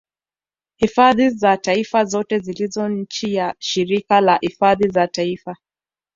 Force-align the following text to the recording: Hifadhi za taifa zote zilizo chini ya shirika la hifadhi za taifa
Hifadhi 0.77 1.29
za 1.29 1.57
taifa 1.57 2.05
zote 2.05 2.39
zilizo 2.39 3.05
chini 3.05 3.33
ya 3.33 3.55
shirika 3.59 4.21
la 4.21 4.37
hifadhi 4.41 4.87
za 4.89 5.07
taifa 5.07 5.57